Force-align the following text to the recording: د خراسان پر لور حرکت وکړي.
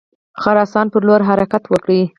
د 0.35 0.37
خراسان 0.41 0.85
پر 0.93 1.01
لور 1.07 1.21
حرکت 1.29 1.63
وکړي. 1.67 2.01